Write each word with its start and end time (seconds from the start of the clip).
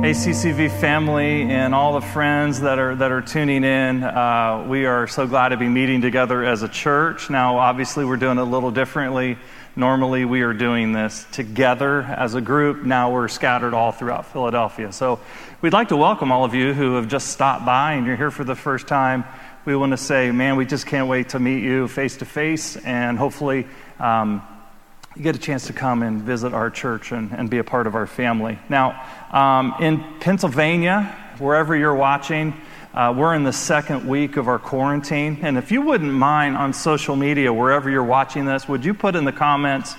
Hey, 0.00 0.12
CCV 0.12 0.70
family 0.80 1.42
and 1.42 1.74
all 1.74 1.94
the 1.94 2.06
friends 2.06 2.60
that 2.60 2.78
are, 2.78 2.94
that 2.94 3.10
are 3.10 3.20
tuning 3.20 3.64
in. 3.64 4.04
Uh, 4.04 4.64
we 4.68 4.86
are 4.86 5.08
so 5.08 5.26
glad 5.26 5.48
to 5.48 5.56
be 5.56 5.68
meeting 5.68 6.00
together 6.00 6.44
as 6.44 6.62
a 6.62 6.68
church. 6.68 7.28
Now, 7.30 7.58
obviously, 7.58 8.04
we're 8.04 8.16
doing 8.16 8.38
it 8.38 8.42
a 8.42 8.44
little 8.44 8.70
differently. 8.70 9.38
Normally, 9.74 10.24
we 10.24 10.42
are 10.42 10.54
doing 10.54 10.92
this 10.92 11.26
together 11.32 12.02
as 12.02 12.36
a 12.36 12.40
group. 12.40 12.84
Now, 12.84 13.12
we're 13.12 13.26
scattered 13.26 13.74
all 13.74 13.90
throughout 13.90 14.26
Philadelphia. 14.26 14.92
So, 14.92 15.18
we'd 15.62 15.72
like 15.72 15.88
to 15.88 15.96
welcome 15.96 16.30
all 16.30 16.44
of 16.44 16.54
you 16.54 16.74
who 16.74 16.94
have 16.94 17.08
just 17.08 17.30
stopped 17.30 17.66
by 17.66 17.94
and 17.94 18.06
you're 18.06 18.16
here 18.16 18.30
for 18.30 18.44
the 18.44 18.54
first 18.54 18.86
time. 18.86 19.24
We 19.64 19.74
want 19.74 19.90
to 19.90 19.98
say, 19.98 20.30
man, 20.30 20.54
we 20.54 20.64
just 20.64 20.86
can't 20.86 21.08
wait 21.08 21.30
to 21.30 21.40
meet 21.40 21.64
you 21.64 21.88
face 21.88 22.18
to 22.18 22.24
face 22.24 22.76
and 22.76 23.18
hopefully. 23.18 23.66
Um, 23.98 24.42
you 25.18 25.24
get 25.24 25.34
a 25.34 25.38
chance 25.38 25.66
to 25.66 25.72
come 25.72 26.04
and 26.04 26.22
visit 26.22 26.54
our 26.54 26.70
church 26.70 27.10
and, 27.10 27.32
and 27.32 27.50
be 27.50 27.58
a 27.58 27.64
part 27.64 27.88
of 27.88 27.96
our 27.96 28.06
family. 28.06 28.56
Now, 28.68 29.04
um, 29.32 29.74
in 29.80 30.04
Pennsylvania, 30.20 31.12
wherever 31.38 31.74
you're 31.74 31.94
watching, 31.94 32.54
uh, 32.94 33.12
we're 33.16 33.34
in 33.34 33.42
the 33.42 33.52
second 33.52 34.06
week 34.06 34.36
of 34.36 34.46
our 34.46 34.60
quarantine. 34.60 35.40
And 35.42 35.58
if 35.58 35.72
you 35.72 35.82
wouldn't 35.82 36.12
mind 36.12 36.56
on 36.56 36.72
social 36.72 37.16
media, 37.16 37.52
wherever 37.52 37.90
you're 37.90 38.04
watching 38.04 38.46
this, 38.46 38.68
would 38.68 38.84
you 38.84 38.94
put 38.94 39.16
in 39.16 39.24
the 39.24 39.32
comments 39.32 39.94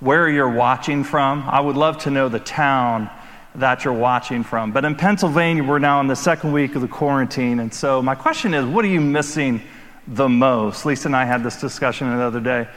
where 0.00 0.28
you're 0.28 0.52
watching 0.52 1.02
from? 1.02 1.44
I 1.48 1.60
would 1.60 1.76
love 1.76 1.96
to 2.02 2.10
know 2.10 2.28
the 2.28 2.38
town 2.38 3.08
that 3.54 3.86
you're 3.86 3.94
watching 3.94 4.44
from. 4.44 4.72
But 4.72 4.84
in 4.84 4.96
Pennsylvania, 4.96 5.64
we're 5.64 5.78
now 5.78 6.02
in 6.02 6.08
the 6.08 6.16
second 6.16 6.52
week 6.52 6.74
of 6.74 6.82
the 6.82 6.88
quarantine. 6.88 7.60
And 7.60 7.72
so 7.72 8.02
my 8.02 8.14
question 8.14 8.52
is 8.52 8.66
what 8.66 8.84
are 8.84 8.88
you 8.88 9.00
missing 9.00 9.62
the 10.06 10.28
most? 10.28 10.84
Lisa 10.84 11.08
and 11.08 11.16
I 11.16 11.24
had 11.24 11.42
this 11.42 11.58
discussion 11.58 12.14
the 12.14 12.22
other 12.22 12.40
day 12.40 12.68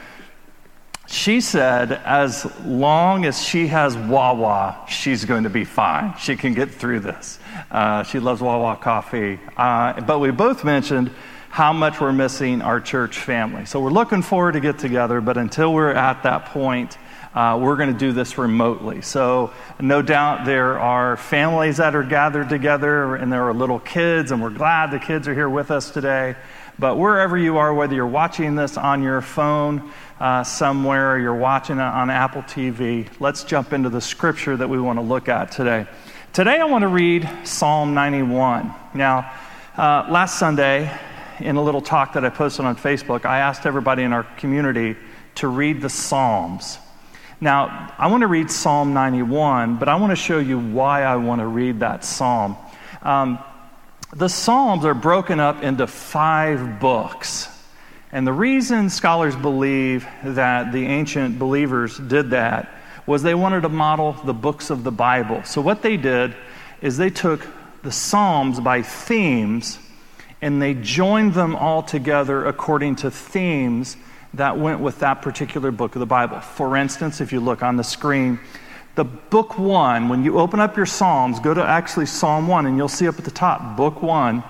she 1.12 1.42
said, 1.42 1.92
as 1.92 2.50
long 2.64 3.26
as 3.26 3.42
she 3.42 3.66
has 3.66 3.94
Wawa, 3.94 4.78
she's 4.88 5.26
going 5.26 5.42
to 5.42 5.50
be 5.50 5.62
fine. 5.62 6.14
She 6.18 6.36
can 6.36 6.54
get 6.54 6.70
through 6.70 7.00
this. 7.00 7.38
Uh, 7.70 8.02
she 8.02 8.18
loves 8.18 8.40
Wawa 8.40 8.76
coffee. 8.76 9.38
Uh, 9.54 10.00
but 10.00 10.20
we 10.20 10.30
both 10.30 10.64
mentioned 10.64 11.10
how 11.50 11.70
much 11.74 12.00
we're 12.00 12.14
missing 12.14 12.62
our 12.62 12.80
church 12.80 13.18
family. 13.18 13.66
So 13.66 13.78
we're 13.78 13.90
looking 13.90 14.22
forward 14.22 14.52
to 14.52 14.60
get 14.60 14.78
together, 14.78 15.20
but 15.20 15.36
until 15.36 15.74
we're 15.74 15.92
at 15.92 16.22
that 16.22 16.46
point, 16.46 16.96
uh, 17.34 17.58
we're 17.60 17.76
going 17.76 17.92
to 17.92 17.98
do 17.98 18.12
this 18.12 18.38
remotely. 18.38 19.02
So, 19.02 19.52
no 19.80 20.00
doubt 20.00 20.46
there 20.46 20.78
are 20.78 21.18
families 21.18 21.76
that 21.76 21.94
are 21.94 22.02
gathered 22.02 22.48
together, 22.48 23.16
and 23.16 23.30
there 23.30 23.42
are 23.44 23.54
little 23.54 23.80
kids, 23.80 24.32
and 24.32 24.42
we're 24.42 24.50
glad 24.50 24.90
the 24.90 24.98
kids 24.98 25.28
are 25.28 25.34
here 25.34 25.48
with 25.48 25.70
us 25.70 25.90
today. 25.90 26.36
But 26.78 26.96
wherever 26.96 27.36
you 27.36 27.58
are, 27.58 27.72
whether 27.74 27.94
you're 27.94 28.06
watching 28.06 28.54
this 28.54 28.76
on 28.76 29.02
your 29.02 29.20
phone, 29.20 29.92
uh, 30.18 30.42
somewhere, 30.44 31.14
or 31.14 31.18
you're 31.18 31.34
watching 31.34 31.76
it 31.76 31.82
on 31.82 32.10
Apple 32.10 32.42
TV, 32.42 33.08
let's 33.20 33.44
jump 33.44 33.72
into 33.72 33.88
the 33.88 34.00
scripture 34.00 34.56
that 34.56 34.68
we 34.68 34.80
want 34.80 34.98
to 34.98 35.02
look 35.02 35.28
at 35.28 35.52
today. 35.52 35.86
Today, 36.32 36.58
I 36.58 36.64
want 36.64 36.82
to 36.82 36.88
read 36.88 37.28
Psalm 37.44 37.94
91. 37.94 38.72
Now, 38.94 39.30
uh, 39.76 40.06
last 40.10 40.38
Sunday, 40.38 40.90
in 41.40 41.56
a 41.56 41.62
little 41.62 41.82
talk 41.82 42.14
that 42.14 42.24
I 42.24 42.30
posted 42.30 42.64
on 42.64 42.76
Facebook, 42.76 43.24
I 43.26 43.40
asked 43.40 43.66
everybody 43.66 44.02
in 44.02 44.12
our 44.12 44.22
community 44.22 44.96
to 45.36 45.48
read 45.48 45.80
the 45.82 45.90
Psalms. 45.90 46.78
Now, 47.40 47.92
I 47.98 48.06
want 48.06 48.20
to 48.20 48.28
read 48.28 48.50
Psalm 48.50 48.94
91, 48.94 49.76
but 49.76 49.88
I 49.88 49.96
want 49.96 50.10
to 50.10 50.16
show 50.16 50.38
you 50.38 50.58
why 50.58 51.02
I 51.02 51.16
want 51.16 51.40
to 51.40 51.46
read 51.46 51.80
that 51.80 52.04
psalm. 52.04 52.56
Um, 53.02 53.40
the 54.12 54.28
Psalms 54.28 54.84
are 54.84 54.94
broken 54.94 55.40
up 55.40 55.62
into 55.62 55.86
five 55.86 56.78
books. 56.80 57.48
And 58.12 58.26
the 58.26 58.32
reason 58.32 58.90
scholars 58.90 59.34
believe 59.34 60.06
that 60.22 60.70
the 60.70 60.84
ancient 60.84 61.38
believers 61.38 61.96
did 61.98 62.30
that 62.30 62.68
was 63.06 63.22
they 63.22 63.34
wanted 63.34 63.62
to 63.62 63.70
model 63.70 64.12
the 64.12 64.34
books 64.34 64.68
of 64.68 64.84
the 64.84 64.92
Bible. 64.92 65.42
So, 65.44 65.60
what 65.62 65.82
they 65.82 65.96
did 65.96 66.36
is 66.82 66.98
they 66.98 67.10
took 67.10 67.46
the 67.82 67.90
Psalms 67.90 68.60
by 68.60 68.82
themes 68.82 69.78
and 70.42 70.60
they 70.60 70.74
joined 70.74 71.32
them 71.34 71.56
all 71.56 71.82
together 71.82 72.44
according 72.44 72.96
to 72.96 73.10
themes 73.10 73.96
that 74.34 74.58
went 74.58 74.80
with 74.80 74.98
that 74.98 75.22
particular 75.22 75.70
book 75.70 75.94
of 75.94 76.00
the 76.00 76.06
Bible. 76.06 76.40
For 76.40 76.76
instance, 76.76 77.20
if 77.20 77.32
you 77.32 77.40
look 77.40 77.62
on 77.62 77.76
the 77.76 77.84
screen, 77.84 78.38
the 78.94 79.04
book 79.04 79.58
one, 79.58 80.08
when 80.08 80.22
you 80.22 80.38
open 80.38 80.60
up 80.60 80.76
your 80.76 80.86
Psalms, 80.86 81.40
go 81.40 81.54
to 81.54 81.64
actually 81.64 82.06
Psalm 82.06 82.46
one, 82.46 82.66
and 82.66 82.76
you'll 82.76 82.88
see 82.88 83.08
up 83.08 83.18
at 83.18 83.24
the 83.24 83.30
top, 83.30 83.76
book 83.76 84.02
one. 84.02 84.42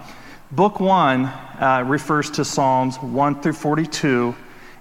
Book 0.50 0.80
one 0.80 1.26
uh, 1.26 1.84
refers 1.86 2.30
to 2.32 2.44
Psalms 2.44 2.96
1 2.96 3.40
through 3.40 3.52
42, 3.52 4.34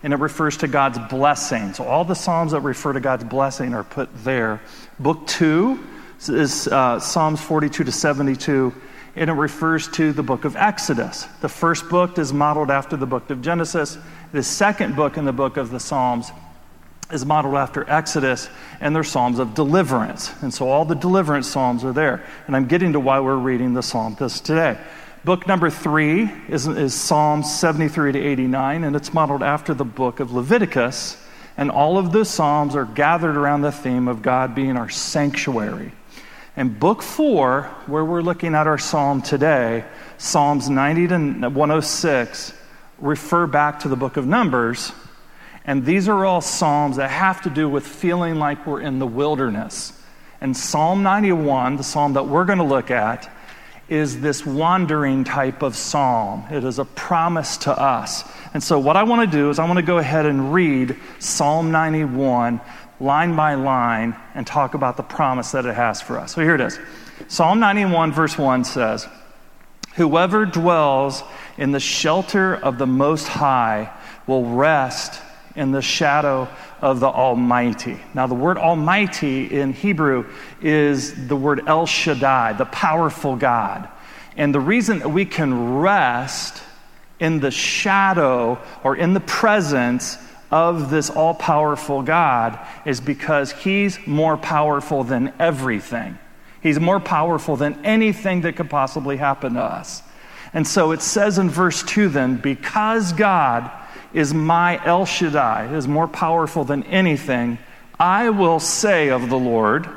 and 0.04 0.14
it 0.14 0.18
refers 0.18 0.58
to 0.58 0.68
God's 0.68 1.00
blessing. 1.10 1.74
So 1.74 1.86
all 1.86 2.04
the 2.04 2.16
Psalms 2.16 2.52
that 2.52 2.62
refer 2.62 2.92
to 2.92 3.00
God's 3.00 3.24
blessing 3.24 3.74
are 3.74 3.84
put 3.84 4.10
there. 4.24 4.60
Book 5.00 5.26
two 5.28 5.80
is 6.28 6.68
uh, 6.68 7.00
Psalms 7.00 7.40
42 7.40 7.84
to 7.84 7.92
72, 7.92 8.74
and 9.16 9.30
it 9.30 9.34
refers 9.34 9.88
to 9.90 10.12
the 10.12 10.24
book 10.24 10.44
of 10.44 10.56
Exodus. 10.56 11.24
The 11.42 11.50
first 11.50 11.88
book 11.88 12.18
is 12.18 12.34
modeled 12.34 12.72
after 12.72 12.98
the 12.98 13.06
book 13.06 13.30
of 13.30 13.42
Genesis. 13.42 13.98
The 14.34 14.44
second 14.44 14.96
book 14.96 15.18
in 15.18 15.26
the 15.26 15.34
book 15.34 15.56
of 15.58 15.70
the 15.70 15.80
Psalms 15.80 16.32
is 17.14 17.26
modeled 17.26 17.56
after 17.56 17.90
Exodus, 17.90 18.50
and 18.80 18.96
they're 18.96 19.04
Psalms 19.04 19.40
of 19.40 19.54
deliverance. 19.54 20.32
And 20.42 20.54
so 20.54 20.70
all 20.70 20.86
the 20.86 20.96
deliverance 20.96 21.48
Psalms 21.48 21.84
are 21.84 21.94
there. 21.94 22.24
And 22.48 22.56
I'm 22.56 22.68
getting 22.68 22.94
to 22.94 23.00
why 23.00 23.20
we're 23.20 23.36
reading 23.36 23.74
the 23.74 23.84
Psalm 23.84 24.16
this 24.20 24.40
today. 24.40 24.78
Book 25.24 25.48
number 25.48 25.70
three 25.70 26.32
is, 26.50 26.68
is 26.68 26.94
Psalms 26.94 27.54
73 27.54 28.14
to 28.14 28.20
89, 28.20 28.84
and 28.84 28.96
it's 28.96 29.14
modeled 29.14 29.44
after 29.44 29.74
the 29.74 29.86
book 29.86 30.20
of 30.20 30.32
Leviticus. 30.32 31.18
And 31.58 31.70
all 31.70 31.98
of 31.98 32.12
the 32.12 32.26
Psalms 32.26 32.76
are 32.76 32.86
gathered 32.86 33.38
around 33.38 33.62
the 33.62 33.72
theme 33.72 34.08
of 34.08 34.22
God 34.22 34.56
being 34.56 34.78
our 34.78 34.90
sanctuary. 34.90 35.92
And 36.56 36.80
book 36.80 37.02
four, 37.02 37.64
where 37.86 38.04
we're 38.04 38.22
looking 38.22 38.56
at 38.56 38.68
our 38.68 38.78
psalm 38.78 39.22
today, 39.22 39.86
Psalms 40.18 40.70
90 40.70 41.08
to 41.08 41.18
106, 41.50 42.54
refer 43.00 43.48
back 43.48 43.80
to 43.82 43.88
the 43.88 43.96
book 43.96 44.18
of 44.18 44.26
Numbers. 44.28 44.92
And 45.66 45.86
these 45.86 46.08
are 46.08 46.26
all 46.26 46.42
psalms 46.42 46.98
that 46.98 47.10
have 47.10 47.42
to 47.44 47.50
do 47.50 47.70
with 47.70 47.86
feeling 47.86 48.36
like 48.36 48.66
we're 48.66 48.82
in 48.82 49.00
the 49.00 49.08
wilderness. 49.08 49.94
And 50.42 50.58
Psalm 50.58 51.04
91, 51.04 51.78
the 51.78 51.84
psalm 51.84 52.14
that 52.14 52.28
we're 52.28 52.46
going 52.46 52.58
to 52.58 52.66
look 52.66 52.90
at, 52.90 53.32
is 53.90 54.22
this 54.22 54.46
wandering 54.46 55.24
type 55.24 55.62
of 55.62 55.76
psalm. 55.76 56.46
It 56.50 56.64
is 56.64 56.80
a 56.80 56.86
promise 56.86 57.58
to 57.58 57.72
us. 57.72 58.24
And 58.54 58.64
so, 58.64 58.80
what 58.80 58.96
I 58.96 59.04
want 59.04 59.30
to 59.30 59.38
do 59.38 59.50
is, 59.50 59.60
I 59.60 59.66
want 59.66 59.78
to 59.78 59.86
go 59.86 59.98
ahead 59.98 60.26
and 60.26 60.54
read 60.54 60.96
Psalm 61.20 61.72
91 61.72 62.62
line 63.02 63.36
by 63.36 63.56
line 63.56 64.16
and 64.34 64.48
talk 64.48 64.76
about 64.76 64.96
the 64.96 65.04
promise 65.04 65.52
that 65.52 65.66
it 65.66 65.76
has 65.76 66.02
for 66.02 66.18
us. 66.18 66.34
So, 66.34 66.42
here 66.42 66.56
it 66.56 66.62
is 66.62 66.80
Psalm 67.28 67.60
91, 67.60 68.14
verse 68.14 68.38
1 68.38 68.64
says, 68.64 69.08
Whoever 69.96 70.46
dwells 70.46 71.22
in 71.58 71.72
the 71.72 71.80
shelter 71.80 72.56
of 72.56 72.78
the 72.78 72.88
Most 72.88 73.28
High 73.28 73.92
will 74.26 74.46
rest 74.46 75.22
in 75.56 75.72
the 75.72 75.82
shadow 75.82 76.48
of 76.82 77.00
the 77.00 77.08
Almighty. 77.08 78.00
Now, 78.14 78.28
the 78.28 78.36
word 78.36 78.58
Almighty 78.58 79.60
in 79.60 79.74
Hebrew 79.74 80.26
is 80.62 81.28
the 81.28 81.36
word 81.36 81.64
El 81.68 81.86
Shaddai, 81.86 82.54
the 82.54 82.66
powerful 82.66 83.36
God. 83.36 83.90
And 84.38 84.56
the 84.56 84.60
reason 84.60 85.00
that 85.00 85.10
we 85.10 85.26
can 85.26 85.80
rest 85.80 86.64
in 87.20 87.40
the 87.40 87.52
shadow 87.52 88.60
or 88.84 88.96
in 88.96 89.14
the 89.14 89.20
presence 89.20 90.18
of 90.50 90.90
this 90.90 91.10
all 91.10 91.34
powerful 91.34 92.02
God 92.02 92.60
is 92.86 93.00
because 93.00 93.52
He's 93.52 94.06
more 94.06 94.38
powerful 94.38 95.04
than 95.04 95.34
everything. 95.40 96.18
He's 96.62 96.80
more 96.80 97.00
powerful 97.00 97.56
than 97.56 97.86
anything 97.86 98.42
that 98.42 98.56
could 98.56 98.70
possibly 98.70 99.18
happen 99.18 99.54
to 99.54 99.62
us. 99.62 100.04
And 100.54 100.68
so 100.68 100.92
it 100.92 101.02
says 101.02 101.38
in 101.38 101.50
verse 101.50 101.82
2 101.84 102.10
then, 102.10 102.38
because 102.38 103.14
God 103.14 103.72
is 104.14 104.34
my 104.34 104.84
El 104.86 105.06
Shaddai, 105.06 105.74
is 105.76 105.88
more 105.88 106.08
powerful 106.08 106.64
than 106.64 106.84
anything, 106.84 107.58
I 108.00 108.30
will 108.30 108.60
say 108.60 109.10
of 109.10 109.30
the 109.30 109.38
Lord, 109.38 109.88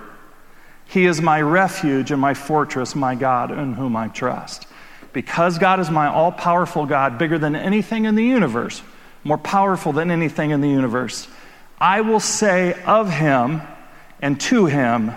He 0.86 1.06
is 1.06 1.20
my 1.20 1.41
refuge 1.41 2.10
and 2.10 2.20
my 2.20 2.34
fortress, 2.34 2.94
my 2.94 3.14
God 3.14 3.50
in 3.50 3.72
whom 3.75 3.96
I 3.96 4.08
trust. 4.08 4.66
Because 5.12 5.58
God 5.58 5.81
is 5.81 5.90
my 5.90 6.08
all 6.08 6.32
powerful 6.32 6.87
God, 6.87 7.19
bigger 7.19 7.38
than 7.38 7.56
anything 7.56 8.05
in 8.05 8.14
the 8.14 8.25
universe, 8.25 8.82
more 9.22 9.38
powerful 9.38 9.93
than 9.93 10.11
anything 10.11 10.50
in 10.50 10.60
the 10.60 10.69
universe, 10.69 11.28
I 11.78 12.02
will 12.02 12.20
say 12.20 12.75
of 12.84 13.10
Him 13.10 13.62
and 14.20 14.40
to 14.43 14.67
Him, 14.67 15.12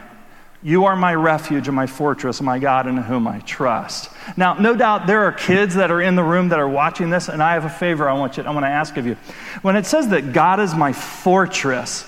you 0.63 0.85
are 0.85 0.95
my 0.95 1.13
refuge 1.13 1.67
and 1.67 1.75
my 1.75 1.85
fortress, 1.85 2.41
my 2.41 2.57
God 2.57 2.87
in 2.87 2.97
whom 2.97 3.27
I 3.27 3.39
trust. 3.41 4.09
Now, 4.35 4.55
no 4.55 4.75
doubt 4.75 5.05
there 5.05 5.23
are 5.23 5.31
kids 5.31 5.75
that 5.75 5.91
are 5.91 6.01
in 6.01 6.15
the 6.15 6.23
room 6.23 6.49
that 6.49 6.59
are 6.59 6.67
watching 6.67 7.09
this, 7.09 7.29
and 7.29 7.43
I 7.43 7.53
have 7.53 7.65
a 7.65 7.69
favor 7.69 8.09
I 8.09 8.13
want, 8.13 8.37
you, 8.37 8.43
I 8.43 8.49
want 8.49 8.63
to 8.63 8.69
ask 8.69 8.97
of 8.97 9.05
you. 9.05 9.15
When 9.61 9.75
it 9.75 9.85
says 9.85 10.09
that 10.09 10.33
God 10.33 10.59
is 10.59 10.73
my 10.73 10.93
fortress, 10.93 12.05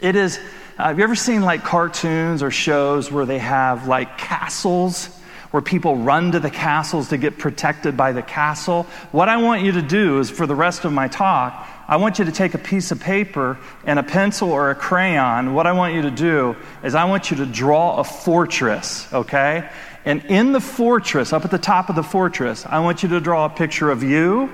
it 0.00 0.16
is, 0.16 0.38
uh, 0.78 0.88
have 0.88 0.98
you 0.98 1.04
ever 1.04 1.14
seen 1.14 1.42
like 1.42 1.62
cartoons 1.62 2.42
or 2.42 2.50
shows 2.50 3.12
where 3.12 3.26
they 3.26 3.38
have 3.38 3.86
like 3.86 4.18
castles? 4.18 5.18
where 5.52 5.60
people 5.60 5.96
run 5.96 6.32
to 6.32 6.40
the 6.40 6.50
castles 6.50 7.10
to 7.10 7.18
get 7.18 7.38
protected 7.38 7.94
by 7.94 8.10
the 8.10 8.22
castle. 8.22 8.84
What 9.12 9.28
I 9.28 9.36
want 9.36 9.62
you 9.62 9.72
to 9.72 9.82
do 9.82 10.18
is 10.18 10.30
for 10.30 10.46
the 10.46 10.54
rest 10.54 10.86
of 10.86 10.94
my 10.94 11.08
talk, 11.08 11.68
I 11.92 11.96
want 11.96 12.18
you 12.18 12.24
to 12.24 12.32
take 12.32 12.54
a 12.54 12.58
piece 12.58 12.90
of 12.90 13.00
paper 13.00 13.58
and 13.84 13.98
a 13.98 14.02
pencil 14.02 14.50
or 14.50 14.70
a 14.70 14.74
crayon. 14.74 15.52
What 15.52 15.66
I 15.66 15.72
want 15.72 15.92
you 15.92 16.00
to 16.00 16.10
do 16.10 16.56
is 16.82 16.94
I 16.94 17.04
want 17.04 17.30
you 17.30 17.36
to 17.36 17.44
draw 17.44 17.98
a 17.98 18.04
fortress, 18.04 19.12
okay? 19.12 19.68
And 20.06 20.24
in 20.24 20.52
the 20.52 20.60
fortress, 20.62 21.34
up 21.34 21.44
at 21.44 21.50
the 21.50 21.58
top 21.58 21.90
of 21.90 21.96
the 21.96 22.02
fortress, 22.02 22.64
I 22.64 22.78
want 22.78 23.02
you 23.02 23.10
to 23.10 23.20
draw 23.20 23.44
a 23.44 23.50
picture 23.50 23.90
of 23.90 24.02
you 24.02 24.50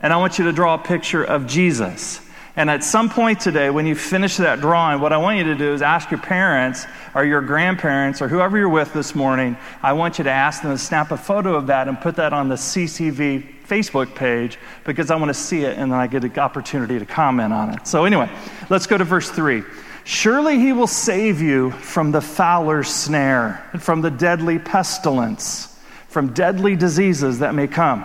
and 0.00 0.12
I 0.12 0.16
want 0.16 0.40
you 0.40 0.46
to 0.46 0.52
draw 0.52 0.74
a 0.74 0.78
picture 0.78 1.22
of 1.22 1.46
Jesus. 1.46 2.20
And 2.56 2.68
at 2.68 2.82
some 2.82 3.10
point 3.10 3.38
today, 3.38 3.70
when 3.70 3.86
you 3.86 3.94
finish 3.94 4.38
that 4.38 4.60
drawing, 4.60 5.00
what 5.00 5.12
I 5.12 5.18
want 5.18 5.38
you 5.38 5.44
to 5.44 5.54
do 5.54 5.74
is 5.74 5.82
ask 5.82 6.10
your 6.10 6.18
parents 6.18 6.84
or 7.14 7.24
your 7.24 7.42
grandparents 7.42 8.20
or 8.20 8.26
whoever 8.26 8.58
you're 8.58 8.68
with 8.68 8.92
this 8.92 9.14
morning, 9.14 9.56
I 9.84 9.92
want 9.92 10.18
you 10.18 10.24
to 10.24 10.32
ask 10.32 10.62
them 10.62 10.72
to 10.72 10.78
snap 10.78 11.12
a 11.12 11.16
photo 11.16 11.54
of 11.54 11.68
that 11.68 11.86
and 11.86 12.00
put 12.00 12.16
that 12.16 12.32
on 12.32 12.48
the 12.48 12.56
CCV 12.56 13.46
Facebook 13.72 14.14
page 14.14 14.58
because 14.84 15.10
I 15.10 15.16
want 15.16 15.30
to 15.30 15.34
see 15.34 15.64
it 15.64 15.78
and 15.78 15.90
then 15.90 15.98
I 15.98 16.06
get 16.06 16.24
an 16.24 16.38
opportunity 16.38 16.98
to 16.98 17.06
comment 17.06 17.54
on 17.54 17.72
it. 17.72 17.86
So, 17.86 18.04
anyway, 18.04 18.28
let's 18.68 18.86
go 18.86 18.98
to 18.98 19.04
verse 19.04 19.30
3. 19.30 19.62
Surely 20.04 20.58
he 20.58 20.72
will 20.72 20.86
save 20.86 21.40
you 21.40 21.70
from 21.70 22.10
the 22.10 22.20
fowler's 22.20 22.88
snare 22.88 23.66
from 23.78 24.02
the 24.02 24.10
deadly 24.10 24.58
pestilence, 24.58 25.78
from 26.08 26.34
deadly 26.34 26.76
diseases 26.76 27.38
that 27.38 27.54
may 27.54 27.66
come. 27.66 28.04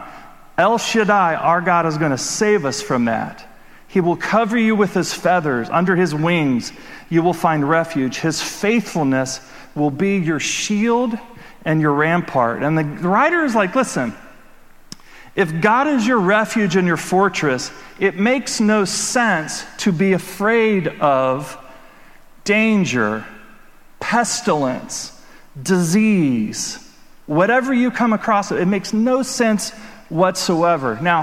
El 0.58 0.78
Shaddai, 0.78 1.36
our 1.36 1.60
God, 1.60 1.86
is 1.86 1.98
going 1.98 2.12
to 2.12 2.18
save 2.18 2.64
us 2.64 2.82
from 2.82 3.06
that. 3.06 3.44
He 3.90 4.00
will 4.00 4.16
cover 4.16 4.58
you 4.58 4.76
with 4.76 4.94
his 4.94 5.14
feathers. 5.14 5.70
Under 5.70 5.96
his 5.96 6.16
wings, 6.16 6.72
you 7.10 7.24
will 7.24 7.34
find 7.34 7.68
refuge. 7.68 8.18
His 8.18 8.42
faithfulness 8.42 9.42
will 9.76 9.92
be 9.92 10.18
your 10.18 10.40
shield 10.40 11.18
and 11.66 11.82
your 11.82 11.94
rampart. 11.94 12.64
And 12.64 12.78
the 12.78 12.84
writer 13.08 13.44
is 13.44 13.54
like, 13.54 13.76
listen, 13.76 14.14
if 15.38 15.62
God 15.62 15.86
is 15.86 16.08
your 16.08 16.18
refuge 16.18 16.76
and 16.76 16.88
your 16.88 16.98
fortress, 16.98 17.72
it 18.00 18.16
makes 18.16 18.60
no 18.60 18.86
sense 18.86 19.64
to 19.78 19.92
be 19.92 20.14
afraid 20.14 20.88
of 20.88 21.56
danger, 22.44 23.24
pestilence, 24.00 25.14
disease, 25.62 26.84
whatever 27.28 27.72
you 27.72 27.92
come 27.92 28.14
across, 28.14 28.52
it 28.52 28.66
makes 28.66 28.94
no 28.94 29.22
sense 29.22 29.70
whatsoever. 30.10 30.98
Now, 31.00 31.20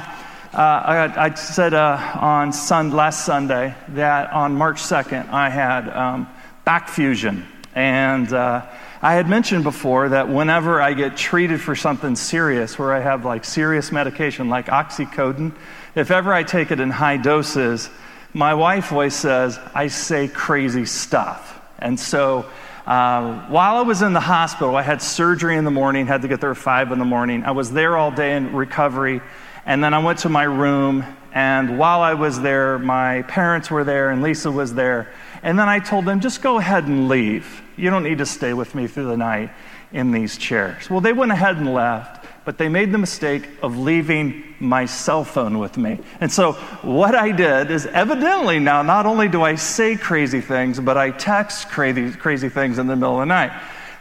uh, 0.52 0.58
I, 0.58 1.24
I, 1.24 1.34
said 1.34 1.74
uh, 1.74 1.98
on 2.14 2.52
sun, 2.52 2.92
last 2.92 3.24
Sunday 3.24 3.74
that 3.88 4.32
on 4.32 4.54
March 4.54 4.80
2nd 4.80 5.28
I 5.30 5.48
had 5.48 5.88
um, 5.88 6.28
back 6.64 6.88
fusion. 6.88 7.44
And 7.74 8.32
uh, 8.32 8.64
I 9.04 9.16
had 9.16 9.28
mentioned 9.28 9.64
before 9.64 10.08
that 10.08 10.30
whenever 10.30 10.80
I 10.80 10.94
get 10.94 11.14
treated 11.14 11.60
for 11.60 11.76
something 11.76 12.16
serious, 12.16 12.78
where 12.78 12.90
I 12.90 13.00
have 13.00 13.26
like 13.26 13.44
serious 13.44 13.92
medication 13.92 14.48
like 14.48 14.68
oxycodone, 14.68 15.54
if 15.94 16.10
ever 16.10 16.32
I 16.32 16.42
take 16.42 16.70
it 16.70 16.80
in 16.80 16.88
high 16.88 17.18
doses, 17.18 17.90
my 18.32 18.54
wife 18.54 18.92
always 18.92 19.14
says 19.14 19.58
I 19.74 19.88
say 19.88 20.26
crazy 20.26 20.86
stuff. 20.86 21.60
And 21.78 22.00
so 22.00 22.46
uh, 22.86 23.46
while 23.48 23.76
I 23.76 23.82
was 23.82 24.00
in 24.00 24.14
the 24.14 24.20
hospital, 24.20 24.74
I 24.74 24.80
had 24.80 25.02
surgery 25.02 25.58
in 25.58 25.64
the 25.64 25.70
morning, 25.70 26.06
had 26.06 26.22
to 26.22 26.28
get 26.28 26.40
there 26.40 26.52
at 26.52 26.56
5 26.56 26.90
in 26.90 26.98
the 26.98 27.04
morning. 27.04 27.44
I 27.44 27.50
was 27.50 27.70
there 27.70 27.98
all 27.98 28.10
day 28.10 28.34
in 28.34 28.54
recovery. 28.56 29.20
And 29.66 29.84
then 29.84 29.92
I 29.92 30.02
went 30.02 30.20
to 30.20 30.30
my 30.30 30.44
room, 30.44 31.04
and 31.34 31.78
while 31.78 32.00
I 32.00 32.14
was 32.14 32.40
there, 32.40 32.78
my 32.78 33.20
parents 33.20 33.70
were 33.70 33.84
there, 33.84 34.08
and 34.08 34.22
Lisa 34.22 34.50
was 34.50 34.72
there. 34.72 35.12
And 35.42 35.58
then 35.58 35.68
I 35.68 35.78
told 35.78 36.06
them, 36.06 36.20
just 36.20 36.40
go 36.40 36.56
ahead 36.58 36.84
and 36.84 37.06
leave. 37.10 37.60
You 37.76 37.90
don't 37.90 38.02
need 38.02 38.18
to 38.18 38.26
stay 38.26 38.52
with 38.52 38.74
me 38.74 38.86
through 38.86 39.06
the 39.06 39.16
night 39.16 39.50
in 39.92 40.10
these 40.10 40.36
chairs. 40.36 40.90
Well, 40.90 41.00
they 41.00 41.12
went 41.12 41.32
ahead 41.32 41.56
and 41.56 41.72
left, 41.72 42.26
but 42.44 42.58
they 42.58 42.68
made 42.68 42.92
the 42.92 42.98
mistake 42.98 43.48
of 43.62 43.78
leaving 43.78 44.54
my 44.60 44.86
cell 44.86 45.24
phone 45.24 45.58
with 45.58 45.76
me. 45.76 46.00
And 46.20 46.30
so, 46.30 46.52
what 46.82 47.14
I 47.14 47.30
did 47.30 47.70
is 47.70 47.86
evidently 47.86 48.58
now, 48.58 48.82
not 48.82 49.06
only 49.06 49.28
do 49.28 49.42
I 49.42 49.54
say 49.54 49.96
crazy 49.96 50.40
things, 50.40 50.80
but 50.80 50.96
I 50.96 51.10
text 51.10 51.68
crazy, 51.68 52.10
crazy 52.12 52.48
things 52.48 52.78
in 52.78 52.86
the 52.86 52.96
middle 52.96 53.14
of 53.14 53.20
the 53.20 53.26
night. 53.26 53.52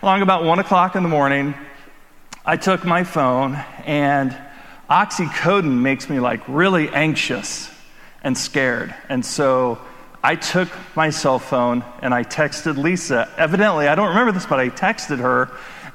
Along 0.01 0.21
about 0.21 0.43
one 0.43 0.59
o'clock 0.59 0.95
in 0.95 1.03
the 1.03 1.09
morning, 1.09 1.53
I 2.45 2.57
took 2.57 2.83
my 2.83 3.03
phone 3.03 3.55
and 3.85 4.37
oxycodone 4.89 5.79
makes 5.81 6.09
me 6.09 6.19
like 6.19 6.41
really 6.47 6.89
anxious 6.89 7.71
and 8.23 8.37
scared. 8.37 8.93
And 9.09 9.25
so 9.25 9.79
I 10.23 10.37
took 10.37 10.69
my 10.95 11.09
cell 11.09 11.37
phone 11.37 11.83
and 12.01 12.13
I 12.13 12.23
texted 12.23 12.77
Lisa. 12.77 13.29
Evidently, 13.37 13.89
I 13.89 13.95
don't 13.95 14.07
remember 14.07 14.31
this, 14.31 14.45
but 14.45 14.57
I 14.57 14.69
texted 14.69 15.19
her. 15.19 15.51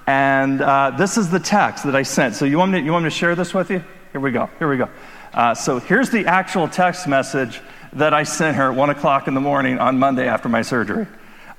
And 0.07 0.61
uh, 0.61 0.91
this 0.91 1.17
is 1.17 1.31
the 1.31 1.41
text 1.41 1.85
that 1.85 1.97
I 1.97 2.03
sent. 2.03 2.35
So 2.35 2.45
you 2.45 2.59
want, 2.59 2.73
me 2.73 2.81
to, 2.81 2.85
you 2.85 2.93
want 2.93 3.05
me 3.05 3.11
to 3.11 3.17
share 3.17 3.35
this 3.35 3.55
with 3.55 3.71
you? 3.71 3.83
Here 4.13 4.21
we 4.21 4.31
go. 4.31 4.51
Here 4.59 4.69
we 4.69 4.77
go. 4.77 4.91
Uh, 5.33 5.55
so 5.55 5.79
here's 5.79 6.11
the 6.11 6.27
actual 6.27 6.69
text 6.69 7.09
message 7.09 7.61
that 7.95 8.13
I 8.13 8.25
sent 8.25 8.57
her 8.57 8.71
at 8.71 8.77
1 8.77 8.91
o'clock 8.91 9.29
in 9.29 9.35
the 9.35 9.41
morning 9.41 9.79
on 9.79 9.99
Monday 9.99 10.29
after 10.29 10.49
my 10.49 10.61
surgery. 10.61 11.07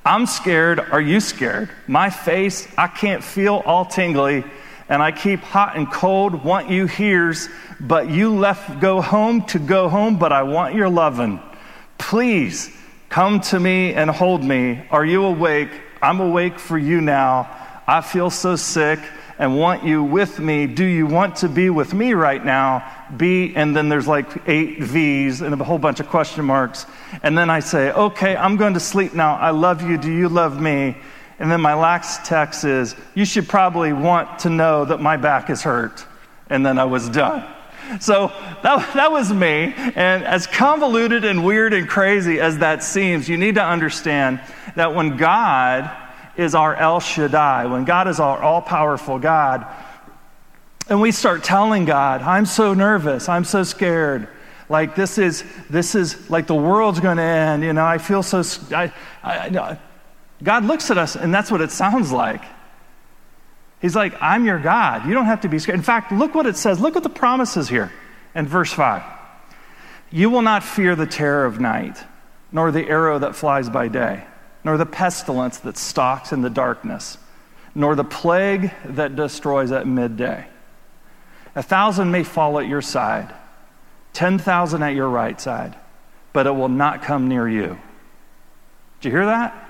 I'm 0.04 0.26
scared. 0.26 0.78
Are 0.78 1.00
you 1.00 1.18
scared? 1.18 1.70
My 1.88 2.08
face, 2.08 2.68
I 2.78 2.86
can't 2.86 3.22
feel 3.22 3.62
all 3.66 3.84
tingly 3.84 4.44
and 4.88 5.00
I 5.00 5.12
keep 5.12 5.40
hot 5.40 5.76
and 5.76 5.90
cold, 5.90 6.44
want 6.44 6.68
you 6.68 6.86
here's, 6.86 7.48
but 7.78 8.10
you 8.10 8.34
left 8.34 8.80
go 8.80 9.00
home 9.00 9.46
to 9.46 9.60
go 9.60 9.88
home, 9.88 10.18
but 10.18 10.32
I 10.32 10.42
want 10.42 10.74
your 10.74 10.88
loving. 10.88 11.40
Please 12.00 12.70
come 13.10 13.40
to 13.40 13.60
me 13.60 13.92
and 13.92 14.10
hold 14.10 14.42
me. 14.42 14.82
Are 14.90 15.04
you 15.04 15.24
awake? 15.26 15.68
I'm 16.00 16.18
awake 16.18 16.58
for 16.58 16.78
you 16.78 17.00
now. 17.00 17.48
I 17.86 18.00
feel 18.00 18.30
so 18.30 18.56
sick 18.56 18.98
and 19.38 19.58
want 19.58 19.84
you 19.84 20.02
with 20.02 20.38
me. 20.38 20.66
Do 20.66 20.84
you 20.84 21.06
want 21.06 21.36
to 21.36 21.48
be 21.48 21.70
with 21.70 21.92
me 21.92 22.14
right 22.14 22.44
now? 22.44 22.90
Be, 23.16 23.54
and 23.54 23.76
then 23.76 23.90
there's 23.90 24.08
like 24.08 24.48
eight 24.48 24.82
V's 24.82 25.42
and 25.42 25.58
a 25.60 25.62
whole 25.62 25.78
bunch 25.78 26.00
of 26.00 26.08
question 26.08 26.44
marks. 26.46 26.86
And 27.22 27.36
then 27.36 27.50
I 27.50 27.60
say, 27.60 27.92
okay, 27.92 28.34
I'm 28.34 28.56
going 28.56 28.74
to 28.74 28.80
sleep 28.80 29.14
now. 29.14 29.36
I 29.36 29.50
love 29.50 29.88
you. 29.88 29.98
Do 29.98 30.10
you 30.10 30.28
love 30.28 30.60
me? 30.60 30.96
And 31.38 31.50
then 31.50 31.60
my 31.60 31.74
last 31.74 32.24
text 32.24 32.64
is, 32.64 32.96
You 33.14 33.24
should 33.26 33.48
probably 33.48 33.92
want 33.92 34.40
to 34.40 34.50
know 34.50 34.86
that 34.86 35.00
my 35.00 35.16
back 35.16 35.50
is 35.50 35.62
hurt. 35.62 36.04
And 36.48 36.64
then 36.64 36.78
I 36.78 36.84
was 36.86 37.08
done. 37.08 37.46
So 38.00 38.28
that, 38.62 38.94
that 38.94 39.10
was 39.10 39.32
me. 39.32 39.72
And 39.74 40.24
as 40.24 40.46
convoluted 40.46 41.24
and 41.24 41.44
weird 41.44 41.74
and 41.74 41.88
crazy 41.88 42.40
as 42.40 42.58
that 42.58 42.82
seems, 42.82 43.28
you 43.28 43.36
need 43.36 43.56
to 43.56 43.64
understand 43.64 44.40
that 44.76 44.94
when 44.94 45.16
God 45.16 45.90
is 46.36 46.54
our 46.54 46.76
El 46.76 47.00
Shaddai, 47.00 47.66
when 47.66 47.84
God 47.84 48.06
is 48.06 48.20
our 48.20 48.42
all 48.42 48.62
powerful 48.62 49.18
God, 49.18 49.66
and 50.88 51.00
we 51.00 51.12
start 51.12 51.44
telling 51.44 51.84
God, 51.84 52.22
I'm 52.22 52.46
so 52.46 52.74
nervous, 52.74 53.28
I'm 53.28 53.44
so 53.44 53.62
scared, 53.62 54.28
like 54.68 54.94
this 54.94 55.18
is 55.18 55.44
this 55.68 55.94
is 55.94 56.30
like 56.30 56.46
the 56.46 56.54
world's 56.54 57.00
going 57.00 57.16
to 57.16 57.22
end 57.24 57.64
you 57.64 57.72
know 57.72 57.84
i 57.84 57.98
feel 57.98 58.22
so 58.22 58.40
I, 58.72 58.92
I, 59.20 59.76
God 60.42 60.64
looks 60.64 60.90
at 60.90 60.98
us, 60.98 61.16
and 61.16 61.32
that's 61.34 61.50
what 61.50 61.60
it 61.60 61.70
sounds 61.70 62.12
like. 62.12 62.42
He's 63.80 63.96
like, 63.96 64.14
I'm 64.20 64.44
your 64.44 64.58
God. 64.58 65.06
You 65.06 65.14
don't 65.14 65.24
have 65.26 65.40
to 65.42 65.48
be 65.48 65.58
scared. 65.58 65.78
In 65.78 65.82
fact, 65.82 66.12
look 66.12 66.34
what 66.34 66.46
it 66.46 66.56
says. 66.56 66.80
Look 66.80 66.96
at 66.96 67.02
the 67.02 67.08
promises 67.08 67.68
here 67.68 67.90
in 68.34 68.46
verse 68.46 68.72
5. 68.72 69.02
You 70.10 70.28
will 70.28 70.42
not 70.42 70.62
fear 70.62 70.94
the 70.94 71.06
terror 71.06 71.46
of 71.46 71.60
night, 71.60 71.98
nor 72.52 72.70
the 72.70 72.86
arrow 72.88 73.18
that 73.18 73.36
flies 73.36 73.70
by 73.70 73.88
day, 73.88 74.24
nor 74.64 74.76
the 74.76 74.86
pestilence 74.86 75.58
that 75.58 75.78
stalks 75.78 76.32
in 76.32 76.42
the 76.42 76.50
darkness, 76.50 77.16
nor 77.74 77.94
the 77.94 78.04
plague 78.04 78.70
that 78.84 79.16
destroys 79.16 79.72
at 79.72 79.86
midday. 79.86 80.46
A 81.54 81.62
thousand 81.62 82.10
may 82.10 82.22
fall 82.22 82.58
at 82.58 82.68
your 82.68 82.82
side, 82.82 83.32
10,000 84.12 84.82
at 84.82 84.94
your 84.94 85.08
right 85.08 85.40
side, 85.40 85.76
but 86.32 86.46
it 86.46 86.50
will 86.50 86.68
not 86.68 87.02
come 87.02 87.28
near 87.28 87.48
you. 87.48 87.78
Did 89.00 89.08
you 89.08 89.16
hear 89.16 89.26
that? 89.26 89.69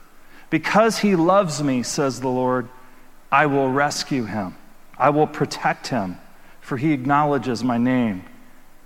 Because 0.51 0.99
he 0.99 1.15
loves 1.15 1.63
me, 1.63 1.81
says 1.81 2.19
the 2.19 2.27
Lord, 2.27 2.67
I 3.31 3.47
will 3.47 3.71
rescue 3.71 4.25
him. 4.25 4.55
I 4.97 5.09
will 5.09 5.25
protect 5.25 5.87
him, 5.87 6.17
for 6.59 6.77
he 6.77 6.91
acknowledges 6.91 7.63
my 7.63 7.79
name. 7.79 8.23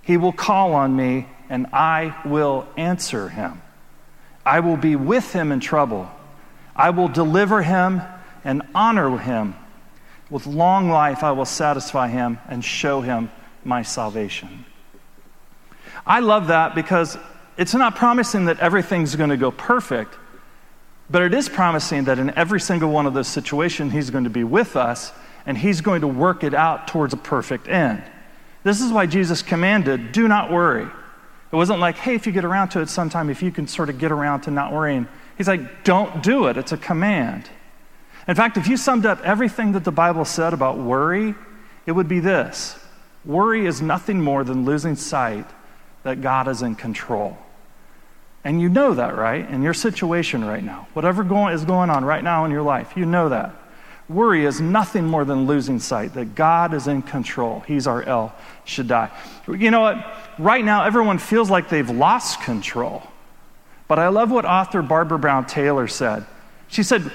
He 0.00 0.16
will 0.16 0.32
call 0.32 0.74
on 0.74 0.96
me, 0.96 1.26
and 1.50 1.66
I 1.72 2.16
will 2.24 2.66
answer 2.76 3.28
him. 3.28 3.60
I 4.46 4.60
will 4.60 4.76
be 4.76 4.94
with 4.94 5.32
him 5.32 5.50
in 5.50 5.58
trouble. 5.58 6.08
I 6.74 6.90
will 6.90 7.08
deliver 7.08 7.62
him 7.62 8.00
and 8.44 8.62
honor 8.72 9.18
him. 9.18 9.56
With 10.30 10.46
long 10.46 10.88
life, 10.88 11.24
I 11.24 11.32
will 11.32 11.44
satisfy 11.44 12.06
him 12.08 12.38
and 12.48 12.64
show 12.64 13.00
him 13.00 13.30
my 13.64 13.82
salvation. 13.82 14.64
I 16.06 16.20
love 16.20 16.46
that 16.46 16.76
because 16.76 17.18
it's 17.56 17.74
not 17.74 17.96
promising 17.96 18.44
that 18.44 18.60
everything's 18.60 19.16
going 19.16 19.30
to 19.30 19.36
go 19.36 19.50
perfect, 19.50 20.16
but 21.08 21.22
it 21.22 21.34
is 21.34 21.48
promising 21.48 22.04
that 22.04 22.18
in 22.18 22.30
every 22.36 22.60
single 22.60 22.90
one 22.90 23.06
of 23.06 23.14
those 23.14 23.28
situations, 23.28 23.92
He's 23.92 24.10
going 24.10 24.24
to 24.24 24.30
be 24.30 24.44
with 24.44 24.76
us 24.76 25.12
and 25.44 25.56
He's 25.56 25.80
going 25.80 26.00
to 26.00 26.08
work 26.08 26.42
it 26.42 26.54
out 26.54 26.88
towards 26.88 27.14
a 27.14 27.16
perfect 27.16 27.68
end. 27.68 28.02
This 28.64 28.80
is 28.80 28.90
why 28.90 29.06
Jesus 29.06 29.42
commanded, 29.42 30.10
do 30.10 30.26
not 30.26 30.50
worry. 30.50 30.88
It 31.52 31.56
wasn't 31.56 31.78
like, 31.78 31.96
hey, 31.96 32.14
if 32.16 32.26
you 32.26 32.32
get 32.32 32.44
around 32.44 32.70
to 32.70 32.80
it 32.80 32.88
sometime, 32.88 33.30
if 33.30 33.42
you 33.42 33.52
can 33.52 33.68
sort 33.68 33.88
of 33.88 33.98
get 33.98 34.10
around 34.10 34.42
to 34.42 34.50
not 34.50 34.72
worrying. 34.72 35.06
He's 35.38 35.46
like, 35.46 35.84
don't 35.84 36.22
do 36.22 36.46
it. 36.46 36.56
It's 36.56 36.72
a 36.72 36.76
command. 36.76 37.48
In 38.26 38.34
fact, 38.34 38.56
if 38.56 38.66
you 38.66 38.76
summed 38.76 39.06
up 39.06 39.20
everything 39.22 39.72
that 39.72 39.84
the 39.84 39.92
Bible 39.92 40.24
said 40.24 40.52
about 40.52 40.78
worry, 40.78 41.36
it 41.86 41.92
would 41.92 42.08
be 42.08 42.20
this 42.20 42.76
worry 43.24 43.66
is 43.66 43.82
nothing 43.82 44.20
more 44.20 44.44
than 44.44 44.64
losing 44.64 44.96
sight 44.96 45.46
that 46.02 46.20
God 46.20 46.48
is 46.48 46.62
in 46.62 46.74
control. 46.74 47.36
And 48.46 48.60
you 48.60 48.68
know 48.68 48.94
that, 48.94 49.16
right? 49.16 49.44
In 49.50 49.60
your 49.60 49.74
situation 49.74 50.44
right 50.44 50.62
now, 50.62 50.86
whatever 50.92 51.24
going, 51.24 51.52
is 51.52 51.64
going 51.64 51.90
on 51.90 52.04
right 52.04 52.22
now 52.22 52.44
in 52.44 52.52
your 52.52 52.62
life, 52.62 52.96
you 52.96 53.04
know 53.04 53.28
that. 53.28 53.52
Worry 54.08 54.44
is 54.44 54.60
nothing 54.60 55.04
more 55.04 55.24
than 55.24 55.48
losing 55.48 55.80
sight 55.80 56.14
that 56.14 56.36
God 56.36 56.72
is 56.72 56.86
in 56.86 57.02
control. 57.02 57.64
He's 57.66 57.88
our 57.88 58.04
El 58.04 58.32
Shaddai. 58.64 59.10
You 59.48 59.72
know 59.72 59.80
what? 59.80 60.14
Right 60.38 60.64
now, 60.64 60.84
everyone 60.84 61.18
feels 61.18 61.50
like 61.50 61.68
they've 61.68 61.90
lost 61.90 62.40
control. 62.40 63.02
But 63.88 63.98
I 63.98 64.06
love 64.06 64.30
what 64.30 64.44
author 64.44 64.80
Barbara 64.80 65.18
Brown 65.18 65.46
Taylor 65.46 65.88
said. 65.88 66.24
She 66.68 66.84
said, 66.84 67.10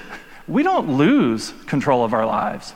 We 0.46 0.62
don't 0.62 0.98
lose 0.98 1.54
control 1.64 2.04
of 2.04 2.12
our 2.12 2.26
lives. 2.26 2.74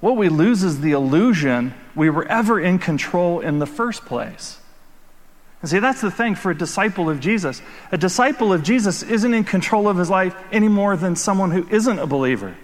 What 0.00 0.16
we 0.16 0.30
lose 0.30 0.62
is 0.62 0.80
the 0.80 0.92
illusion 0.92 1.74
we 1.94 2.08
were 2.08 2.26
ever 2.28 2.58
in 2.58 2.78
control 2.78 3.40
in 3.40 3.58
the 3.58 3.66
first 3.66 4.06
place. 4.06 4.57
And 5.60 5.70
see, 5.70 5.80
that's 5.80 6.00
the 6.00 6.10
thing 6.10 6.34
for 6.34 6.50
a 6.52 6.56
disciple 6.56 7.10
of 7.10 7.20
Jesus. 7.20 7.60
A 7.90 7.98
disciple 7.98 8.52
of 8.52 8.62
Jesus 8.62 9.02
isn't 9.02 9.34
in 9.34 9.44
control 9.44 9.88
of 9.88 9.96
his 9.96 10.08
life 10.08 10.36
any 10.52 10.68
more 10.68 10.96
than 10.96 11.16
someone 11.16 11.50
who 11.50 11.66
isn't 11.68 11.98
a 11.98 12.06
believer. 12.06 12.56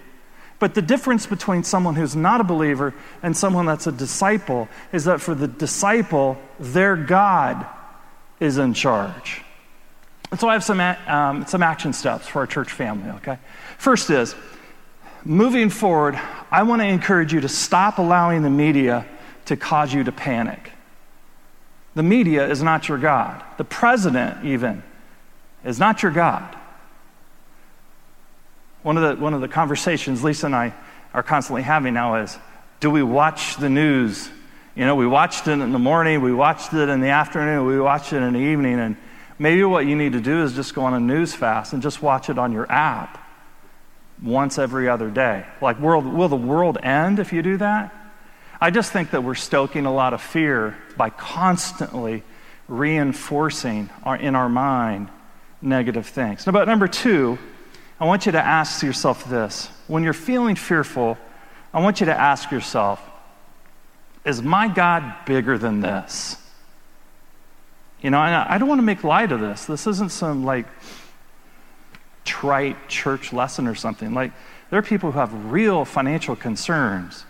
But 0.59 0.73
the 0.73 0.81
difference 0.81 1.25
between 1.25 1.63
someone 1.63 1.95
who's 1.95 2.15
not 2.15 2.39
a 2.39 2.45
believer 2.45 2.93
and 3.21 3.35
someone 3.35 3.65
that's 3.65 3.87
a 3.87 3.91
disciple 3.91 4.69
is 4.93 5.03
that 5.05 5.19
for 5.19 5.35
the 5.35 5.47
disciple, 5.47 6.37
their 6.59 6.95
God 6.95 7.65
is 8.39 8.57
in 8.57 8.73
charge. 8.73 9.41
And 10.31 10.39
so 10.39 10.47
I 10.47 10.53
have 10.53 10.63
some, 10.63 10.79
um, 10.79 11.45
some 11.45 11.61
action 11.61 11.91
steps 11.91 12.27
for 12.27 12.39
our 12.39 12.47
church 12.47 12.71
family, 12.71 13.09
okay? 13.17 13.37
First 13.77 14.09
is, 14.09 14.33
moving 15.25 15.69
forward, 15.69 16.19
I 16.49 16.63
want 16.63 16.81
to 16.81 16.87
encourage 16.87 17.33
you 17.33 17.41
to 17.41 17.49
stop 17.49 17.97
allowing 17.97 18.41
the 18.41 18.49
media 18.49 19.05
to 19.45 19.57
cause 19.57 19.93
you 19.93 20.03
to 20.05 20.11
panic. 20.11 20.71
The 21.95 22.03
media 22.03 22.47
is 22.47 22.61
not 22.61 22.87
your 22.89 22.97
God. 22.97 23.41
The 23.57 23.63
president, 23.63 24.45
even, 24.45 24.83
is 25.63 25.79
not 25.79 26.03
your 26.03 26.11
God. 26.11 26.55
One 28.83 28.97
of 28.97 29.17
the, 29.17 29.23
one 29.23 29.33
of 29.33 29.41
the 29.41 29.47
conversations 29.47 30.23
Lisa 30.23 30.45
and 30.45 30.55
I 30.55 30.73
are 31.13 31.23
constantly 31.23 31.63
having 31.63 31.93
now 31.93 32.21
is 32.21 32.37
do 32.81 32.91
we 32.91 33.01
watch 33.01 33.55
the 33.55 33.69
news? 33.69 34.29
You 34.75 34.85
know, 34.85 34.95
we 34.95 35.07
watched 35.07 35.47
it 35.47 35.53
in 35.53 35.71
the 35.71 35.79
morning, 35.79 36.21
we 36.21 36.33
watched 36.33 36.73
it 36.73 36.89
in 36.89 36.99
the 36.99 37.07
afternoon, 37.07 37.65
we 37.65 37.79
watched 37.79 38.11
it 38.11 38.17
in 38.17 38.33
the 38.33 38.39
evening, 38.39 38.77
and 38.77 38.97
maybe 39.39 39.63
what 39.63 39.85
you 39.85 39.95
need 39.95 40.11
to 40.11 40.21
do 40.21 40.43
is 40.43 40.53
just 40.53 40.75
go 40.75 40.83
on 40.83 40.93
a 40.93 40.99
news 40.99 41.33
fast 41.33 41.71
and 41.71 41.81
just 41.81 42.01
watch 42.01 42.29
it 42.29 42.37
on 42.37 42.51
your 42.51 42.69
app 42.69 43.17
once 44.21 44.59
every 44.59 44.89
other 44.89 45.09
day. 45.09 45.45
Like, 45.61 45.79
world, 45.79 46.05
will 46.05 46.27
the 46.27 46.35
world 46.35 46.77
end 46.83 47.19
if 47.19 47.31
you 47.31 47.41
do 47.41 47.55
that? 47.57 48.04
I 48.65 48.71
just 48.71 48.91
think 48.91 49.11
that 49.11 49.23
we're 49.23 49.35
stoking 49.35 49.85
a 49.85 49.93
lot 49.93 50.15
of 50.15 50.23
fear 50.23 50.75
by 50.97 51.11
constantly 51.11 52.23
reinforcing 52.67 53.91
our, 54.01 54.15
in 54.15 54.33
our 54.33 54.49
mind 54.49 55.09
negative 55.61 56.07
things. 56.07 56.47
Now, 56.47 56.51
but 56.51 56.67
number 56.67 56.87
two, 56.87 57.37
I 57.99 58.05
want 58.05 58.25
you 58.25 58.31
to 58.31 58.43
ask 58.43 58.81
yourself 58.81 59.29
this. 59.29 59.69
When 59.85 60.01
you're 60.01 60.13
feeling 60.13 60.55
fearful, 60.55 61.15
I 61.75 61.83
want 61.83 61.99
you 61.99 62.07
to 62.07 62.19
ask 62.19 62.49
yourself, 62.49 62.99
is 64.25 64.41
my 64.41 64.67
God 64.67 65.13
bigger 65.27 65.59
than 65.59 65.81
this? 65.81 66.35
You 68.01 68.09
know, 68.09 68.17
I 68.17 68.57
don't 68.57 68.67
want 68.67 68.79
to 68.79 68.83
make 68.83 69.03
light 69.03 69.31
of 69.31 69.41
this. 69.41 69.65
This 69.65 69.85
isn't 69.85 70.11
some 70.11 70.43
like 70.43 70.65
trite 72.23 72.89
church 72.89 73.31
lesson 73.31 73.67
or 73.67 73.75
something. 73.75 74.15
Like, 74.15 74.31
there 74.71 74.79
are 74.79 74.81
people 74.81 75.11
who 75.11 75.19
have 75.19 75.51
real 75.51 75.85
financial 75.85 76.35
concerns 76.35 77.25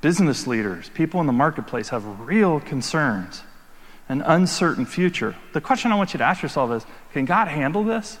business 0.00 0.46
leaders, 0.46 0.90
people 0.90 1.20
in 1.20 1.26
the 1.26 1.32
marketplace 1.32 1.88
have 1.90 2.20
real 2.20 2.60
concerns, 2.60 3.42
an 4.08 4.22
uncertain 4.22 4.86
future. 4.86 5.34
The 5.52 5.60
question 5.60 5.92
I 5.92 5.96
want 5.96 6.14
you 6.14 6.18
to 6.18 6.24
ask 6.24 6.42
yourself 6.42 6.70
is 6.70 6.86
can 7.12 7.24
God 7.24 7.48
handle 7.48 7.84
this? 7.84 8.18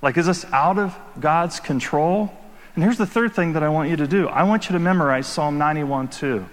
Like, 0.00 0.16
is 0.16 0.26
this 0.26 0.44
out 0.46 0.78
of 0.78 0.96
God's 1.18 1.60
control? 1.60 2.32
And 2.74 2.84
here's 2.84 2.98
the 2.98 3.06
third 3.06 3.34
thing 3.34 3.54
that 3.54 3.62
I 3.62 3.68
want 3.68 3.90
you 3.90 3.96
to 3.96 4.06
do 4.06 4.28
I 4.28 4.44
want 4.44 4.68
you 4.68 4.72
to 4.74 4.78
memorize 4.78 5.26
Psalm 5.26 5.58
91 5.58 6.08
2. 6.08 6.46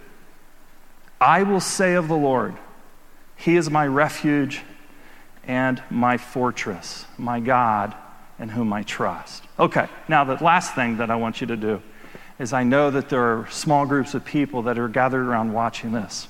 I 1.21 1.43
will 1.43 1.59
say 1.59 1.93
of 1.93 2.07
the 2.07 2.17
Lord, 2.17 2.55
He 3.35 3.55
is 3.55 3.69
my 3.69 3.87
refuge 3.87 4.61
and 5.47 5.81
my 5.89 6.17
fortress, 6.17 7.05
my 7.17 7.39
God 7.39 7.95
in 8.39 8.49
whom 8.49 8.73
I 8.73 8.83
trust. 8.83 9.43
Okay, 9.57 9.87
now 10.07 10.23
the 10.23 10.43
last 10.43 10.75
thing 10.75 10.97
that 10.97 11.09
I 11.09 11.15
want 11.15 11.41
you 11.41 11.47
to 11.47 11.57
do 11.57 11.81
is 12.37 12.53
I 12.53 12.63
know 12.63 12.91
that 12.91 13.09
there 13.09 13.21
are 13.21 13.47
small 13.49 13.85
groups 13.85 14.13
of 14.13 14.25
people 14.25 14.63
that 14.63 14.77
are 14.77 14.87
gathered 14.87 15.25
around 15.25 15.53
watching 15.53 15.91
this. 15.91 16.27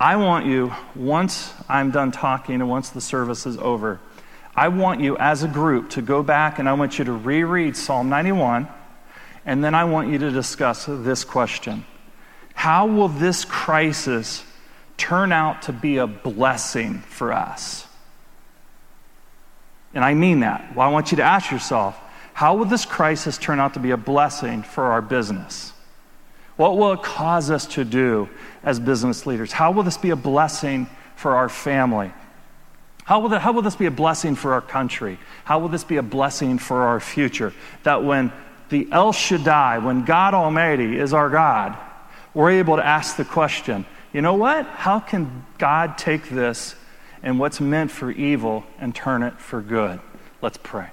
I 0.00 0.16
want 0.16 0.46
you, 0.46 0.72
once 0.94 1.52
I'm 1.68 1.90
done 1.90 2.12
talking 2.12 2.56
and 2.56 2.68
once 2.68 2.90
the 2.90 3.00
service 3.00 3.46
is 3.46 3.56
over, 3.58 4.00
I 4.54 4.68
want 4.68 5.00
you 5.00 5.16
as 5.18 5.42
a 5.42 5.48
group 5.48 5.90
to 5.90 6.02
go 6.02 6.22
back 6.22 6.58
and 6.58 6.68
I 6.68 6.72
want 6.72 6.98
you 6.98 7.04
to 7.04 7.12
reread 7.12 7.76
Psalm 7.76 8.08
91, 8.08 8.68
and 9.46 9.62
then 9.62 9.74
I 9.74 9.84
want 9.84 10.10
you 10.10 10.18
to 10.18 10.30
discuss 10.30 10.86
this 10.86 11.24
question 11.24 11.84
How 12.54 12.86
will 12.86 13.08
this 13.08 13.44
crisis 13.44 14.44
turn 14.96 15.32
out 15.32 15.62
to 15.62 15.72
be 15.72 15.98
a 15.98 16.06
blessing 16.06 16.98
for 17.00 17.32
us? 17.32 17.86
And 19.94 20.04
I 20.04 20.14
mean 20.14 20.40
that. 20.40 20.74
Well, 20.76 20.86
I 20.86 20.90
want 20.90 21.12
you 21.12 21.16
to 21.16 21.22
ask 21.22 21.50
yourself, 21.50 21.98
how 22.38 22.54
will 22.54 22.66
this 22.66 22.84
crisis 22.84 23.36
turn 23.36 23.58
out 23.58 23.74
to 23.74 23.80
be 23.80 23.90
a 23.90 23.96
blessing 23.96 24.62
for 24.62 24.84
our 24.84 25.02
business? 25.02 25.72
What 26.54 26.78
will 26.78 26.92
it 26.92 27.02
cause 27.02 27.50
us 27.50 27.66
to 27.74 27.84
do 27.84 28.28
as 28.62 28.78
business 28.78 29.26
leaders? 29.26 29.50
How 29.50 29.72
will 29.72 29.82
this 29.82 29.96
be 29.96 30.10
a 30.10 30.16
blessing 30.16 30.86
for 31.16 31.34
our 31.34 31.48
family? 31.48 32.12
How 33.02 33.18
will, 33.18 33.30
how 33.30 33.50
will 33.50 33.62
this 33.62 33.74
be 33.74 33.86
a 33.86 33.90
blessing 33.90 34.36
for 34.36 34.52
our 34.52 34.60
country? 34.60 35.18
How 35.42 35.58
will 35.58 35.68
this 35.68 35.82
be 35.82 35.96
a 35.96 36.02
blessing 36.04 36.58
for 36.58 36.82
our 36.82 37.00
future? 37.00 37.52
That 37.82 38.04
when 38.04 38.30
the 38.68 38.86
El 38.92 39.12
Shaddai, 39.12 39.78
when 39.78 40.04
God 40.04 40.32
Almighty 40.32 40.96
is 40.96 41.12
our 41.12 41.30
God, 41.30 41.76
we're 42.34 42.52
able 42.52 42.76
to 42.76 42.86
ask 42.86 43.16
the 43.16 43.24
question 43.24 43.84
you 44.12 44.22
know 44.22 44.34
what? 44.34 44.64
How 44.64 45.00
can 45.00 45.44
God 45.58 45.98
take 45.98 46.28
this 46.28 46.76
and 47.20 47.40
what's 47.40 47.60
meant 47.60 47.90
for 47.90 48.12
evil 48.12 48.62
and 48.78 48.94
turn 48.94 49.24
it 49.24 49.40
for 49.40 49.60
good? 49.60 49.98
Let's 50.40 50.56
pray. 50.62 50.90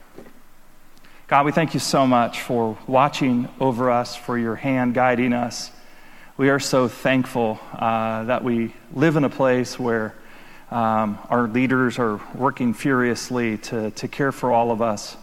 God, 1.28 1.48
we 1.48 1.52
thank 1.52 1.74
you 1.74 1.80
so 1.80 2.06
much 2.06 2.42
for 2.42 2.78
watching 2.86 3.50
over 3.60 3.90
us, 3.90 4.16
for 4.16 4.38
your 4.38 4.56
hand 4.56 4.94
guiding 4.94 5.34
us. 5.34 5.72
We 6.38 6.50
are 6.50 6.60
so 6.60 6.88
thankful 6.88 7.60
uh, 7.74 8.26
that 8.26 8.44
we 8.44 8.76
live 8.94 9.16
in 9.16 9.24
a 9.24 9.30
place 9.30 9.80
where 9.80 10.14
um, 10.70 11.18
our 11.32 11.48
leaders 11.48 11.98
are 11.98 12.22
working 12.36 12.76
furiously 12.76 13.58
to, 13.58 13.90
to 13.90 14.08
care 14.08 14.32
for 14.32 14.52
all 14.52 14.70
of 14.70 14.84
us. 14.84 15.18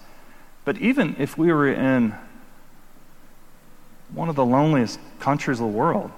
But 0.64 0.78
even 0.78 1.14
if 1.20 1.38
we 1.38 1.52
were 1.52 1.72
in 1.72 2.16
one 4.12 4.28
of 4.28 4.34
the 4.34 4.44
loneliest 4.44 4.98
countries 5.20 5.60
of 5.60 5.66
the 5.70 5.72
world, 5.72 6.10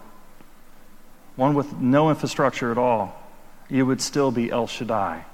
one 1.37 1.53
with 1.53 1.75
no 1.75 2.09
infrastructure 2.09 2.73
at 2.73 2.79
all, 2.79 3.23
you 3.69 3.85
would 3.85 4.00
still 4.00 4.31
be 4.31 4.50
El 4.50 4.67
Shaddai. 4.67 5.26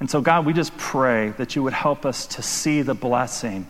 And 0.00 0.10
so, 0.10 0.22
God, 0.22 0.46
we 0.46 0.54
just 0.54 0.76
pray 0.78 1.30
that 1.36 1.54
you 1.54 1.62
would 1.62 1.74
help 1.74 2.06
us 2.06 2.26
to 2.28 2.42
see 2.42 2.80
the 2.82 2.94
blessing 2.94 3.68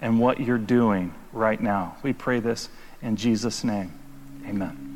and 0.00 0.18
what 0.18 0.40
you're 0.40 0.58
doing 0.58 1.12
right 1.32 1.60
now. 1.60 1.96
We 2.02 2.12
pray 2.12 2.40
this 2.40 2.68
in 3.02 3.16
Jesus' 3.16 3.64
name. 3.64 3.92
Amen. 4.46 4.88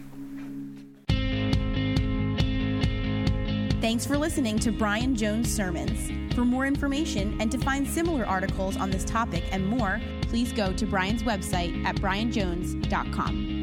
Thanks 3.81 4.07
for 4.07 4.17
listening 4.17 4.59
to 4.61 4.73
Brian 4.73 5.15
Jones 5.15 5.55
Sermons. 5.55 6.35
For 6.35 6.45
more 6.45 6.67
information 6.67 7.41
and 7.41 7.53
to 7.53 7.59
find 7.59 7.87
similar 7.87 8.27
articles 8.27 8.77
on 8.77 8.91
this 8.91 9.05
topic 9.05 9.45
and 9.53 9.67
more, 9.67 10.01
please 10.23 10.53
go 10.53 10.73
to 10.73 10.87
Brian's 10.87 11.23
website 11.23 11.85
at 11.85 11.97
brianjones.com. 11.97 13.56